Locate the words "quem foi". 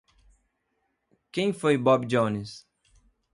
1.31-1.77